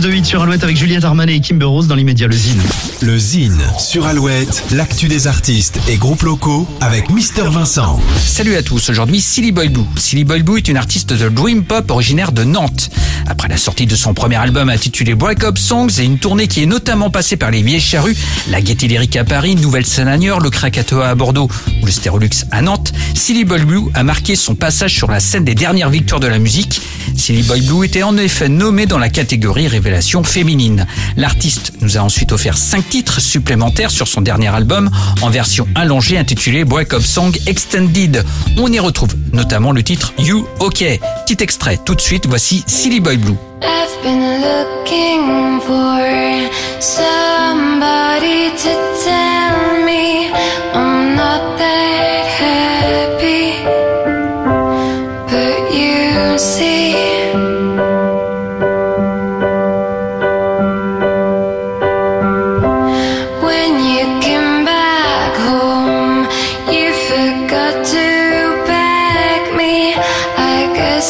plus 0.00 0.08
de 0.08 0.14
8 0.14 0.24
sur 0.24 0.42
Alouette 0.42 0.62
avec 0.64 0.76
Juliette 0.76 1.04
Armanet 1.04 1.36
et 1.36 1.40
Kimber 1.40 1.66
Rose 1.66 1.86
dans 1.86 1.94
l'immédiat 1.94 2.26
le 2.26 2.34
Zine. 2.34 2.62
Le 3.02 3.18
Zine 3.18 3.60
sur 3.78 4.06
Alouette, 4.06 4.62
l'actu 4.72 5.08
des 5.08 5.26
artistes 5.26 5.78
et 5.88 5.96
groupes 5.96 6.22
locaux 6.22 6.66
avec 6.80 7.10
Mister 7.10 7.44
Vincent. 7.44 8.00
Salut 8.16 8.54
à 8.56 8.62
tous, 8.62 8.90
aujourd'hui 8.90 9.20
Silly 9.20 9.52
Boy 9.52 9.68
Blue. 9.68 9.84
Silly 9.96 10.24
Boy 10.24 10.42
Blue 10.42 10.58
est 10.58 10.68
une 10.68 10.76
artiste 10.76 11.12
de 11.12 11.28
Dream 11.28 11.64
Pop 11.64 11.90
originaire 11.90 12.32
de 12.32 12.44
Nantes. 12.44 12.90
Après 13.30 13.46
la 13.46 13.56
sortie 13.56 13.86
de 13.86 13.94
son 13.94 14.12
premier 14.12 14.34
album 14.34 14.68
intitulé 14.68 15.14
Break 15.14 15.44
Up 15.44 15.56
Songs 15.56 16.00
et 16.00 16.04
une 16.04 16.18
tournée 16.18 16.48
qui 16.48 16.64
est 16.64 16.66
notamment 16.66 17.10
passée 17.10 17.36
par 17.36 17.52
les 17.52 17.62
Vieilles 17.62 17.80
Charrues, 17.80 18.16
la 18.48 18.60
Gaîté 18.60 18.88
Lyrique 18.88 19.14
à 19.14 19.22
Paris, 19.22 19.54
Nouvelle 19.54 19.84
Niort, 20.18 20.40
le 20.40 20.50
Krakatoa 20.50 21.08
à 21.08 21.14
Bordeaux 21.14 21.48
ou 21.80 21.86
le 21.86 21.92
Stérolux 21.92 22.28
à 22.50 22.60
Nantes, 22.60 22.92
Silly 23.14 23.44
Boy 23.44 23.60
Blue 23.60 23.82
a 23.94 24.02
marqué 24.02 24.34
son 24.34 24.56
passage 24.56 24.96
sur 24.96 25.08
la 25.08 25.20
scène 25.20 25.44
des 25.44 25.54
dernières 25.54 25.90
victoires 25.90 26.18
de 26.18 26.26
la 26.26 26.40
musique. 26.40 26.82
Silly 27.16 27.44
Boy 27.44 27.60
Blue 27.60 27.84
était 27.84 28.02
en 28.02 28.16
effet 28.16 28.48
nommé 28.48 28.86
dans 28.86 28.98
la 28.98 29.08
catégorie 29.08 29.68
révélation 29.68 30.24
féminine. 30.24 30.86
L'artiste 31.16 31.74
nous 31.82 31.98
a 31.98 32.00
ensuite 32.00 32.32
offert 32.32 32.58
cinq 32.58 32.88
titres 32.88 33.20
supplémentaires 33.20 33.92
sur 33.92 34.08
son 34.08 34.22
dernier 34.22 34.48
album 34.48 34.90
en 35.22 35.30
version 35.30 35.68
allongée 35.76 36.18
intitulée 36.18 36.64
Break 36.64 36.94
Up 36.94 37.02
Song 37.02 37.32
Extended. 37.46 38.24
On 38.56 38.72
y 38.72 38.80
retrouve 38.80 39.14
notamment 39.32 39.70
le 39.70 39.84
titre 39.84 40.12
You 40.18 40.48
OK. 40.58 40.84
Petit 41.26 41.44
extrait 41.44 41.78
tout 41.84 41.94
de 41.94 42.00
suite, 42.00 42.26
voici 42.26 42.64
Silly 42.66 42.98
Boy 42.98 43.19
Blue. 43.20 43.36
I've 43.60 44.02
been 44.02 44.40
looking 44.40 45.60
for 45.60 46.00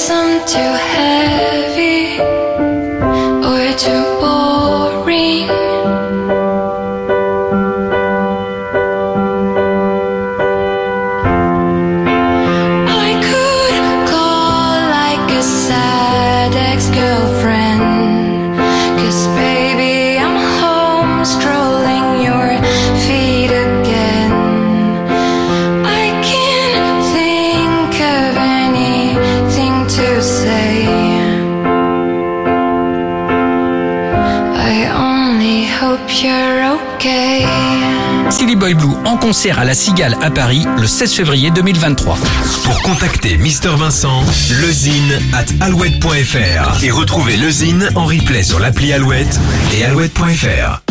I 0.00 0.40
too 0.46 0.72
heavy 0.96 2.18
or 3.48 3.64
too 3.76 4.04
boring. 4.18 5.46
I 12.88 13.10
could 13.28 14.08
call 14.08 14.72
like 14.98 15.30
a 15.38 15.42
sad 15.42 16.54
ex-girlfriend 16.54 17.59
Silly 38.30 38.54
Boy 38.54 38.74
Blue 38.74 38.94
en 39.06 39.16
concert 39.16 39.58
à 39.58 39.64
la 39.64 39.72
Cigale 39.72 40.14
à 40.20 40.30
Paris 40.30 40.66
le 40.78 40.86
16 40.86 41.14
février 41.14 41.50
2023. 41.50 42.18
Pour 42.64 42.82
contacter 42.82 43.38
Mister 43.38 43.70
Vincent, 43.76 44.22
lezine 44.60 45.18
at 45.32 45.46
alouette.fr 45.64 46.84
et 46.84 46.90
retrouver 46.90 47.38
le 47.38 47.50
Zine 47.50 47.88
en 47.94 48.04
replay 48.04 48.42
sur 48.42 48.60
l'appli 48.60 48.92
Alouette 48.92 49.40
et 49.74 49.84
alouette.fr. 49.84 50.89